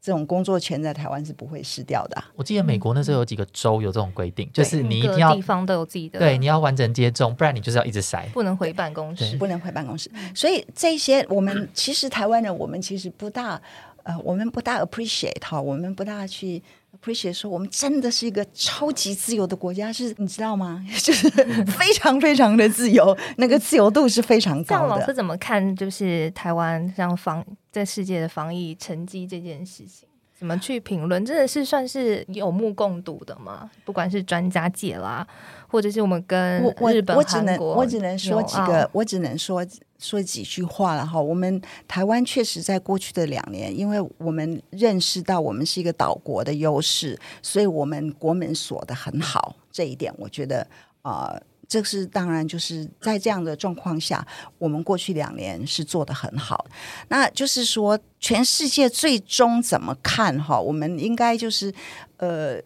[0.01, 8.27] 这种工作权在台湾是不会失掉的啊、我记得美国那时候有几个州有这种规定，就是你一定要地方都有自己的，对你要完整接种，不然你就是要一直塞。
[8.33, 10.09] 不能回办公室，不能回办公室。
[10.33, 13.61] 所以这些我们其实台湾人，我们其实不大
[14.03, 16.61] 呃，我们不大 appreciate 哈，我们不大去
[17.01, 20.85] appreciate 说我们真的是一个超级自由的国家，是你知道吗？
[21.01, 21.29] 就是
[21.65, 25.13] 非常非常的自由，那个自由度是非常高这样老师。
[25.13, 25.75] 怎么看？
[25.75, 30.07] 就是台湾像防在世界的防疫成绩这件事情，
[30.41, 31.23] 怎么去评论？
[31.23, 33.69] 真的是算是有目共睹的吗？
[33.85, 35.25] 不管是专家界啦，
[35.67, 39.63] 或者是我们跟日本、我只能韩国我只能说几个，我只能说
[39.99, 41.21] 说几句话了哈。
[41.21, 49.55] 我们台湾确实在过去的两年，因为我们认识到我们是一个岛国的优势，所以我们国门锁得很好。
[49.71, 50.65] 这一点，我觉得
[51.03, 51.29] 啊。
[51.35, 56.65] 呃这是当然，就是在这样的状况下，我们过去两年是做得很好。
[57.07, 60.59] 那就是说，全世界最终怎么看哈？
[60.59, 61.73] 我们应该就是
[62.17, 62.61] 呃，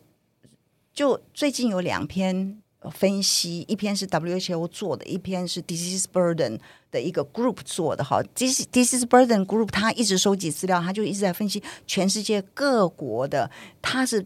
[0.91, 2.58] 就最近有两篇
[2.89, 8.24] 分析，一篇是 WHO 做的，一篇是 Disease Burden 的一个 group 做的哈。
[8.36, 13.52] Disease Burden Group 他一直收集资料，他就一直在分析全世界各国的，
[13.84, 14.26] 他是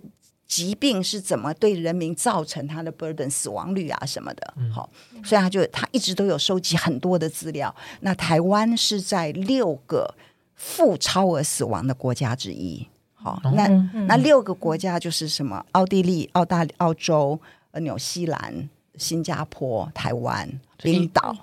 [0.49, 4.53] 疾病是怎么对人民造成他的 burden 死亡率啊什么的。
[4.73, 4.89] 好、
[5.23, 7.73] 所以他就他一直都有收集很多的资料。
[8.01, 10.15] 那台湾是在六个
[10.55, 12.85] 负超额死亡的国家之一。
[13.13, 13.67] 好、那、
[14.07, 15.63] 那六个国家就是什么？
[15.73, 17.39] 奥地利、澳大利、澳洲、
[17.71, 21.35] 呃、纽西兰、新加坡、台湾、冰岛。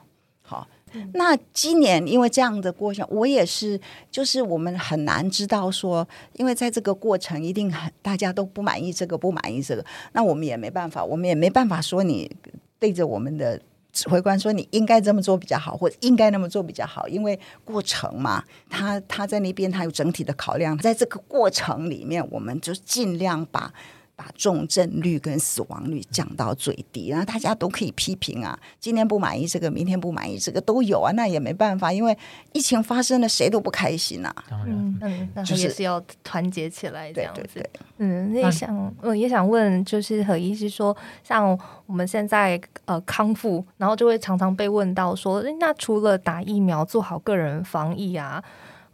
[0.42, 0.66] 好，
[1.14, 3.80] 那今年因为这样的过程，我也是，
[4.10, 12.30] 就是我们很难知道说，因为在这个过程一定很大家都不满意这个，不满意这个，那我们也没办法，我们也没办法说你
[12.78, 13.60] 对着我们的。
[13.92, 23.72] 指挥官说：“你应该这么做比较好，或者应该那么做比较好，因为过程嘛，他他在那边他有整体的考量，在这个过程里面，我们就尽量把
[24.16, 32.16] 把重症率跟死亡率降到最低，然后大家都可以批评啊，今天不满意这个，明天不满意这个都有啊，那也没办法，因为
[32.52, 34.34] 疫情发生了，谁都不开心啊。
[34.48, 37.42] 当然，嗯嗯，那就是也是要团结起来这样子。
[37.42, 41.46] 对对对，嗯，那也想，我也想问，就是何医师说，像
[41.84, 48.42] 我们现在呃康复，然后就会常常被问到说，那除了打疫苗、做好个人防疫啊，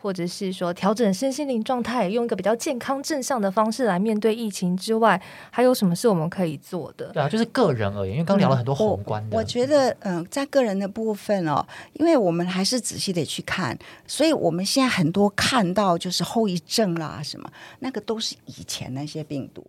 [0.03, 7.07] 或者是说调整身心灵状态，用一个比较健康正向的方式来面对疫情之外，还有什么是我们可以做的？
[7.13, 19.65] 对啊，就是个人而言，因为刚聊了很多宏观的，我觉得，嗯、在个人的部分哦，因为我们还是仔细的去看，所以我们现在很多看到就是后遗症啦，什么那个都是以前那些病毒，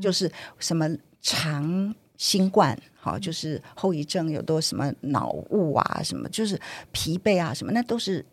[0.00, 0.88] 就是什么
[1.20, 6.56] 长新冠，好，就是后遗症有多什么脑雾啊，什么就是
[6.92, 8.24] 疲惫啊，什么那都是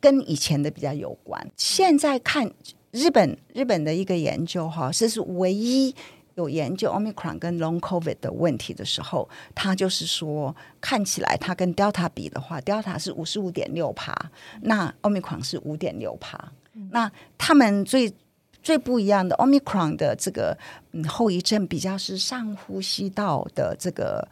[0.00, 1.50] 跟以前的比较有关。
[1.56, 2.50] 现在看
[2.90, 5.94] 日本日本的一个研究哈，这是唯一
[6.34, 14.14] 有研究 omicron 跟 long covid 的问题的时候，他就是说看起来它跟 delta 比的话，delta 是五十五点六帕，
[14.62, 16.52] 那 omicron 是五点六帕。
[16.90, 18.12] 那他们最
[18.62, 20.56] 最不一样的 omicron 的这个
[20.92, 24.26] 嗯后遗症比较是上呼吸道的这个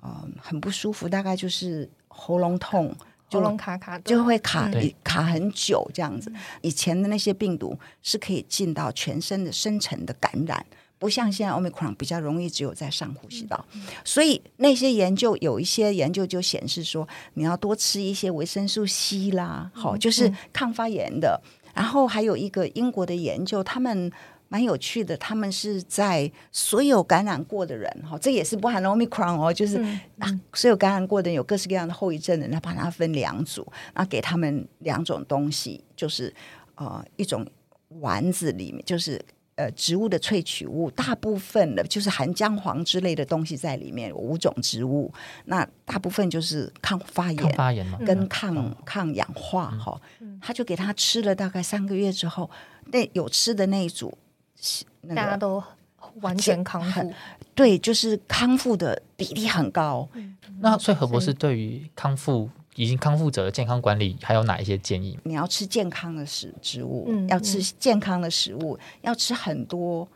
[0.00, 2.94] 呃很不舒服，大概就是喉咙痛。
[3.30, 4.70] 喉咙卡卡，就会卡
[5.04, 6.32] 卡很久这样子。
[6.62, 10.64] 以前的那些病毒是可以进到全身的深层的感染，
[10.98, 13.64] 不像现在 omicron 比较容易只有在上呼吸道。
[14.04, 21.40] 所以那些研究有一些研究就显示说，你要多吃一些维生素 C 啦，好，就是抗发炎的。
[21.74, 24.10] 然后还有一个英国的研究，他们。
[24.48, 29.80] 蛮有趣的，他们是在所有感染过的人哈，这也是不含 omicron 哦，就是、
[30.18, 36.34] 啊，所有感染过的人有各式各样的后遗症的人，他把它分两组，那给他们两种东西，就是
[36.76, 37.46] 呃一种
[38.00, 39.24] 丸子里面就是。
[39.58, 45.12] 呃，植物的萃取物大部分的，就是含姜黄之类的东西在里面，有五种植物，
[45.46, 50.00] 那大部分就是抗发抗炎、发炎嘛，跟抗、抗氧化哈。
[50.40, 52.48] 他就给他吃了大概三个月之后，
[52.92, 54.16] 那有吃的那一组，
[55.02, 55.62] 那个大家都
[56.20, 57.12] 完全康复。
[57.54, 60.08] 对，就是康复的比例很高。
[60.60, 65.18] 那所以何博士对于康复已经康复者的健康管理还有哪一些建议？
[65.24, 70.06] 你要吃健康的食植物，嗯要吃健康的食物，要吃很多。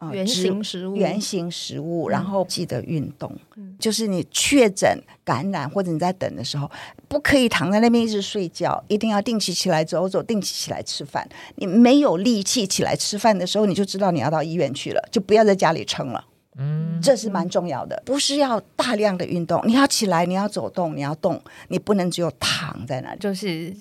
[0.00, 3.32] 呃原植型食物原型食物，然后记得运动。
[3.56, 4.86] 嗯就是你确诊
[5.24, 6.70] 感染或者你在等的时候，
[7.08, 11.26] 不可以躺在那边一直睡觉，一定要定期起来走走，定期起来吃饭。
[11.54, 16.22] 你没有力气起来吃饭的时候，你就知道你要到医院去了，就不要在家里撑了。
[16.58, 23.18] 嗯，这是蛮重要的，不是要大量的运动，你要起来，你要走动，你要动，你不能只有躺在那里。
[23.18, 23.74] 就是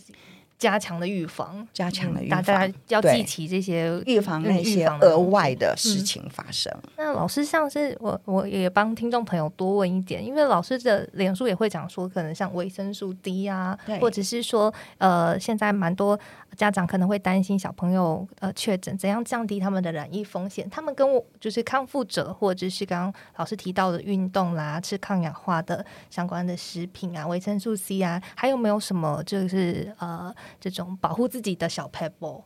[0.59, 6.71] 加强的预防，加强的预大家要记起这些预防那些防额外的事情发生。
[6.97, 16.19] 那老师像是我，我也帮听众朋友多问一点，因为老师的脸书也会讲说，可能像维生素 D 啊，或者是说，呃，现在蛮多
[16.55, 20.69] 家长可能会担心小朋友呃确诊，怎样降低他们的染疫风险？
[20.69, 32.43] 他们跟我就是康复者，或者是刚刚老师提到的运动啦，吃抗氧化的相关的食品啊，维生素 C 啊，还有没有什么就是呃这种保护自己的小 pebble？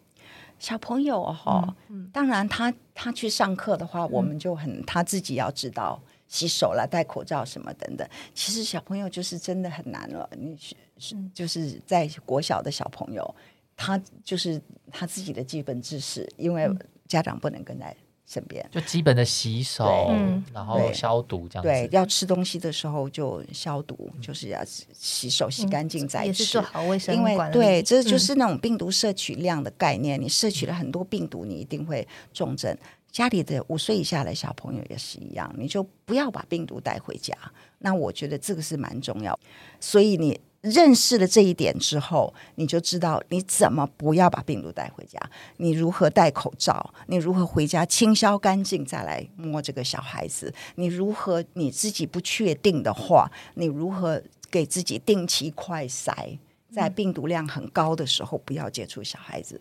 [0.60, 8.08] 小朋友哈、嗯当然他他去上课的话，我们就很他自己要知道洗手啦、戴口罩什么等等。
[8.34, 13.36] 其实小朋友就是真的很难了，你是是就是在国小的小朋友，
[13.84, 16.70] 他就是他自己的基本知识，因为
[17.08, 18.66] 家长不能跟在身边。
[18.72, 26.62] 就基本的洗手嗯，然后消毒这样对，要吃东西的时候就消毒，就是要洗手、洗干净再吃也是做。
[26.62, 30.20] 好卫生因为，对，这就嗯是那种病毒摄取量的概念。
[30.20, 32.76] 你摄取了很多病毒，你一定会重症。
[33.12, 37.38] 家里的五岁以下的小朋友也是一样，你就不要把病毒带回家。
[37.78, 39.38] 那我觉得这个是蛮重要。
[39.80, 45.20] 所以你认识了这一点之后，你就知道你怎么不要把病毒带回家，
[45.58, 56.38] 你如何戴口罩，你如何回家清消干净再来摸这个小孩子，你如何你自己不确定的话，你如何给自己定期快筛，
[56.72, 59.60] 在病毒量很高的时候不要接触小孩子，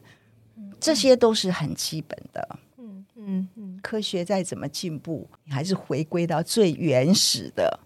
[0.79, 2.59] 这些都是很基本的。
[2.79, 7.81] 嗯嗯嗯，科学再怎么进步，你还是回归到最原始的，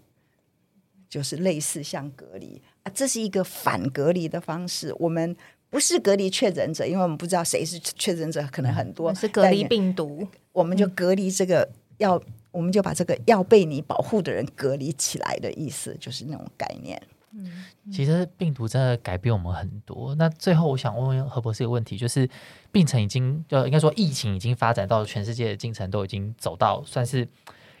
[1.09, 2.61] 就是类似像隔离。
[2.87, 4.95] 啊，这是一个反隔离的方式。
[4.97, 5.35] 我们
[5.69, 12.21] 不是隔离确诊者，因为我们不知道谁是确诊者，可能很多是隔离病毒，我们就隔离这个要，
[12.51, 17.01] 我们就把这个要被你保护的人隔离起来的意思，就是那种概念。
[17.33, 20.15] 嗯其实病毒真的改变我们很多。
[20.15, 22.27] 那最后我想问问何博士一个问题，就是
[22.71, 27.27] 病程已经就应该说疫情已经发展到全世界的进程都已经走到算是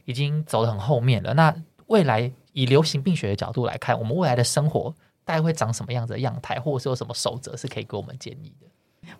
[0.05, 1.33] 已经走得很后面了。
[1.33, 1.53] 那
[1.87, 4.93] 未来以流行病学的角度来看，我们未来的生活
[5.25, 8.67] 大概会长什么样子的样态，或者是有什么守则是可以给我们建议的？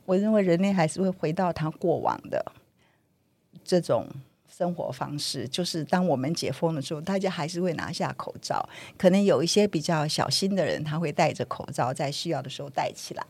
[0.05, 2.51] 我认为人类还是会回到他过往的
[3.63, 4.07] 这种
[4.49, 8.67] 生活方式，就是当我们解封的时候，大家还是会拿下口罩。
[8.97, 13.25] 可能有一些比较小心的人，他会戴着口罩，在需要的时候戴起来。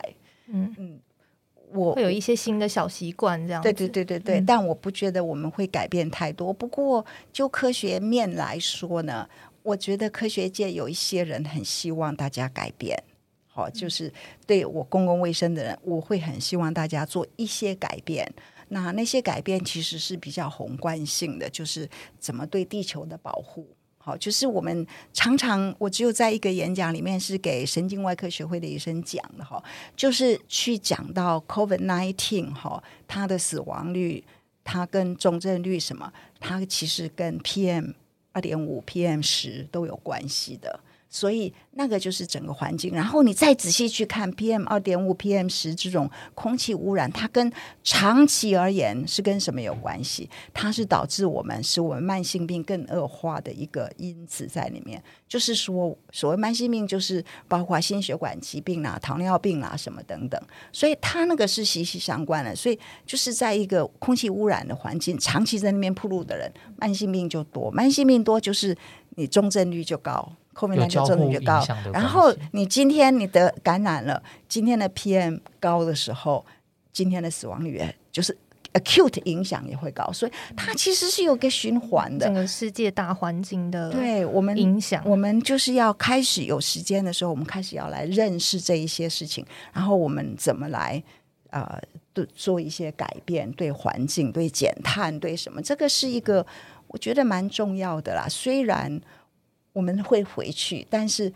[0.47, 0.99] 嗯嗯，
[1.73, 6.53] 我会有一些新的小习惯，这样对对对对对，嗯但我不觉得我们会改变太多。
[6.53, 9.27] 不过就科学面来说呢，
[9.63, 13.01] 我觉得科学界有一些人很希望大家改变。
[13.47, 14.13] 好，就是
[14.45, 18.31] 对我公共卫生的人，我会很希望大家做一些改变。
[18.69, 21.89] 那那些改变其实是比较宏观性的，就是
[22.19, 23.67] 怎么对地球的保护。
[24.07, 29.61] 好，就是我们常常我只有在一个演讲里面是给神经外科学会的医生讲的哈，
[29.97, 34.23] 就是去讲到 COVID nineteen 哈，它的死亡率，
[34.63, 37.95] 它跟重症率什么，它其实跟 PM
[38.31, 40.79] 二点五、PM 十都有关系的。
[41.09, 47.51] 所以那个就是整个环境，然后你再仔细去看 PM 二点五、PM 十这种空气污染，它跟
[47.83, 50.29] 长期而言是跟什么有关系？
[50.53, 55.01] 它是导致我们使我们慢性病更恶化的一个因子在里面。
[55.27, 60.41] 就是说，所谓慢性病，就是包括心血管疾病啊、糖尿病啊什么等等。
[60.71, 62.55] 所以它那个是息息相关的。
[62.55, 67.69] 所以就是在一个空气污染的环境，长期在那边铺路的人，慢性病就多。
[67.71, 68.75] 慢性病多，就是
[69.15, 70.33] 你重症率就高。
[70.59, 76.43] 后面那就重率就高，然后你今天你得感染了，今天的 PM 高的时候，
[76.91, 77.79] 今天的死亡率
[78.11, 78.35] 就是
[78.73, 91.01] acute 影响也会高，所以它其实是有个循环的，整个世界大环境的对我们影响，我们就是要开始有时间的时候，我们开始要来认识这一些事情，然后我们怎么来
[91.51, 91.79] 呃
[92.13, 96.43] 对做一些改变，对环境、对减碳、对什么，这个是一个
[96.87, 98.99] 我觉得蛮重要的啦，虽然。
[99.77, 101.31] 我们会回去，但是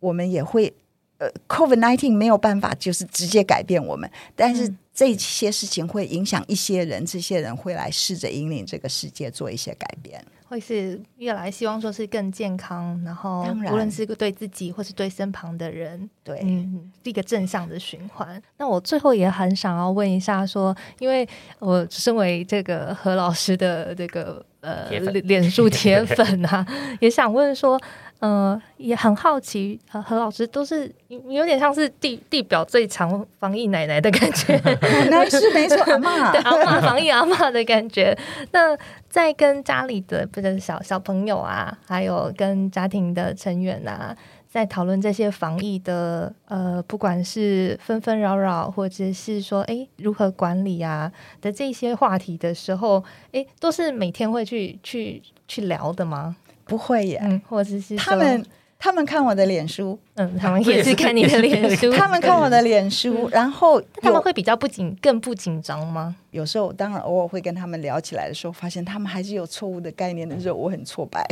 [0.00, 0.72] 我们也会
[1.18, 18.42] 呃，Covid nineteen 没有办法就是直接改变我们，但是这些事情会影响一些人，这些人会来试着引领这个世界做一些改变，会是越来希望说是更健康，然后无论是对自己或是对身旁的人，对，嗯，一个正向的循环。
[18.56, 21.28] 那我最后也很想要问一下，说，因为
[21.58, 24.42] 我身为这个何老师的这个。
[24.66, 24.88] 呃，
[25.22, 26.66] 脸书铁 粉啊，
[26.98, 27.80] 也想问说，
[28.18, 30.92] 呃，也很好奇，呃，何老师都是
[31.28, 34.60] 有点像是地地表最强防疫奶奶的感觉
[35.08, 38.18] 那是没错，阿妈，对，阿妈防疫阿妈的感觉。
[38.50, 38.76] 那
[39.08, 44.16] 在跟家里的不是小小朋友啊，还有跟家庭的成员啊。
[44.56, 56.34] 在讨论这些防疫的呃，不管是纷纷扰扰，或者是说哎如何管理啊的这些话题的时候，哎，都是每天会去去去聊的吗？
[56.64, 58.42] 不会耶，嗯，或者是他们。
[58.78, 61.90] 他们看我的脸书，嗯，他们也是看你的脸书。
[61.96, 66.14] 他们看我的脸书，然后他们会比较不紧，更不紧张吗？
[66.30, 71.26] 有时候，当然偶尔会跟他们聊起来的时候，发现他们还是有错误的概念的时候，我很挫败。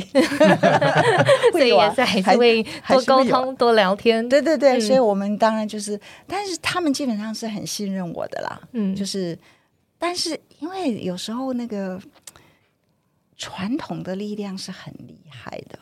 [1.52, 4.26] 所以也是还是会多沟通、多聊天。
[4.26, 8.58] 对对对，所以我们当然就是，但是他们基本上是很信任我的啦。
[8.72, 9.38] 嗯，就是，
[9.98, 12.00] 但是因为有时候那个
[13.36, 15.78] 传统的力量是很厉害的。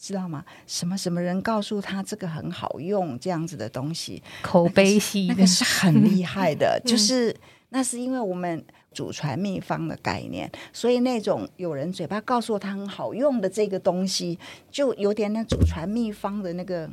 [0.00, 0.42] 知道吗？
[0.66, 6.80] 什么什么人告诉他这个很好用，这样子的东西，口碑系那个是很厉害的。
[6.86, 7.36] 就是
[7.68, 14.38] 那是因为我们祖传秘方的概念，所以那种有人嘴巴告诉他很好用的这个东西，
[14.70, 16.88] 就有点那祖传秘方的那个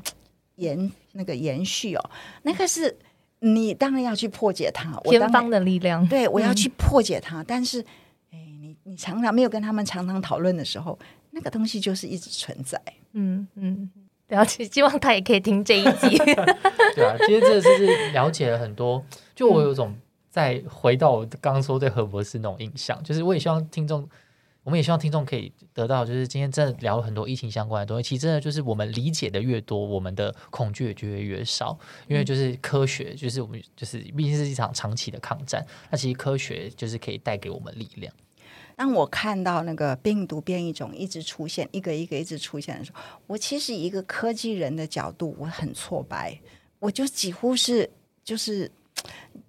[0.55, 2.09] 延那个延续哦。
[2.43, 2.93] 那个是
[3.39, 6.05] 你当然要去破解它，偏方的力量。
[6.09, 7.41] 对，我要去破解它。
[7.41, 7.79] 但是，
[8.31, 10.99] 哎，你你常常没有跟他们常常讨论的时候。
[11.31, 12.81] 那个东西就是一直存在，
[13.13, 13.89] 嗯嗯，
[14.27, 14.65] 了解。
[14.65, 16.17] 希望他也可以听这一集。
[16.95, 19.03] 对啊，其实这是了解了很多。
[19.35, 19.95] 就我有种
[20.29, 24.09] 再回到我刚刚说对何博士那种印象，就是我也希望听众，
[24.63, 28.03] 我们也希望听众可以得到，就是今天真的聊了很多疫情相关的东西。
[28.03, 31.77] 其实真的就是我们理解的越多，我们的恐惧也就会越少。
[32.07, 38.11] 因为就是科学，就是我们就是毕竟是一场长期的抗战，那其实科学就是可以带给我们力量。
[38.77, 46.39] 当我看到那个病毒变异种一直出现，一个一个一直出现的时候，我其实一个科技人的角度，我很挫败，
[46.79, 47.89] 我就几乎是
[48.23, 48.71] 就是。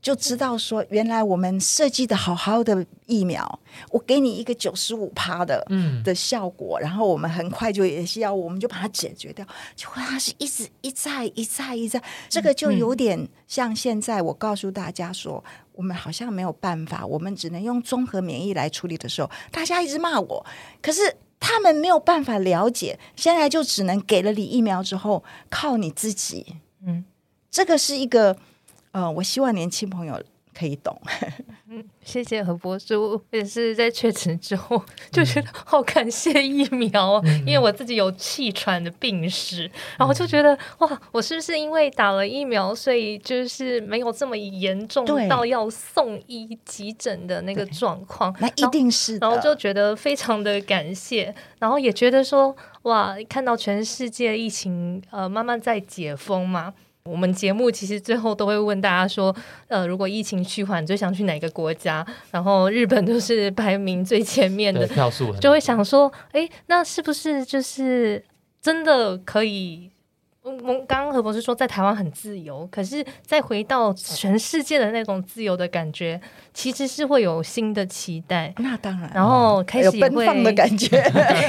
[0.01, 3.59] 就知道说，原来我们设计的好好的疫苗，
[3.91, 9.45] 我给你一个九十五趴的嗯的效果，然后我们很快就也是要，我们就把它解决掉。
[9.75, 15.43] 结果它是一直一再一再一再，这个就有点像现在我告诉大家说，
[15.73, 20.47] 我们好像没有办法，我们只能用综合免疫来处理的时候，大家一直骂我，
[20.81, 26.55] 可是他们没有办法了解，现在就只能给了你疫苗之后，靠你自己。
[26.87, 27.05] 嗯，
[27.51, 28.37] 这个是一个。
[28.99, 30.21] 嗯，我希望年轻朋友
[30.59, 31.01] 可以懂。
[31.71, 34.83] 嗯， 谢谢何博士，我也是在确诊之后
[35.13, 48.35] 就觉得好感谢疫苗，因为我自己有气喘的病史，然后就觉得哇，我是不是因为打了疫苗，所以就是没有这么严重到要送医急诊的那个状况？
[48.41, 56.75] 那一定是，然后就觉得非常的感谢，然后也觉得说哇，看到全世界疫情呃慢慢在解封嘛。
[57.09, 59.35] 我们节目其实最后都会问大家说，
[59.69, 62.07] 呃，如果疫情趋缓，最想去哪个国家？
[62.31, 68.23] 然后日本都是排名最前面的票数，就会想说，哎，那是不是就是
[68.61, 69.91] 真的可以？
[70.43, 70.53] 我
[70.87, 76.19] 刚刚何博士说在台湾很自由，可是再回到全世界的那种自由的感觉，
[76.59, 78.53] 其实是会有新的期待。
[78.57, 81.01] 那当然，然后开始奔放的感觉。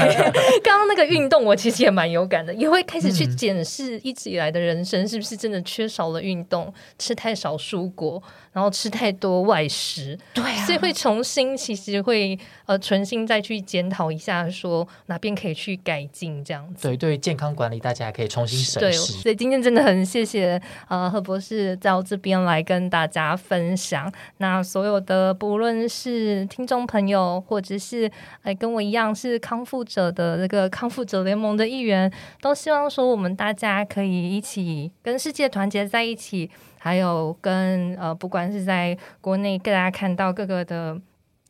[0.64, 8.22] 刚刚那个运动，我其实也蛮有感的，也会开始去检视一直以来的人生是不是真的缺少了运动，吃太少蔬果。
[8.51, 16.88] 然后吃太多外食，对啊，所以会重新，其实会呃，重新再去检讨一下，说哪边可以去改进这样子。
[16.88, 19.14] 对，对健康管理，大家可以重新审视。
[19.14, 24.12] 所以今天真的很谢谢呃何博士到这边来跟大家分享。
[24.38, 28.10] 那所有的不论是听众朋友，或者是
[28.43, 36.50] 哎跟我一样是康复者的这个康复者联盟的一员，都希望说我们大家可以一起跟世界团结在一起。
[36.82, 40.97] 还有跟呃，不管是在国内，大家看到各个的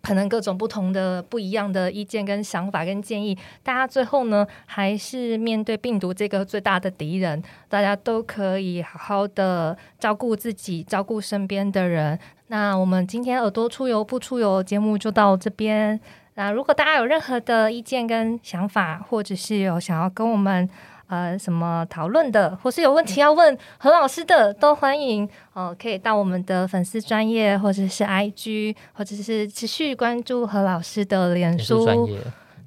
[0.01, 12.17] 可能各种不同的不一样的意见跟想法跟建议，大家最后呢，还是面对病毒这个最大的敌人，大家都可以好好的照顾自己，照顾身边的人。
[12.47, 15.99] 那我们今天耳朵出游不出游节目就到这边。
[16.35, 20.69] 那如果大家有任何的意见跟想法，或者是有想要跟我们。
[21.09, 32.07] 呃，什么讨论的，或是有问题要问何老师的，都欢迎哦，可以到我们的粉丝专业，或者是 IG，或者是持续关注何老师的脸书。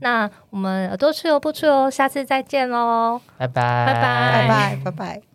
[0.01, 5.32] 那我们耳朵出游不出游，下次再见喽，拜拜，拜拜，拜拜，拜拜。